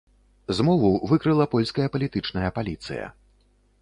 [0.59, 3.05] Змову выкрыла польская палітычная паліцыя.